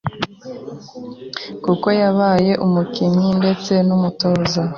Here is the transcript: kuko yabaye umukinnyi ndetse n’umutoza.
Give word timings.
kuko 1.63 1.87
yabaye 2.01 2.51
umukinnyi 2.65 3.29
ndetse 3.39 3.73
n’umutoza. 3.87 4.61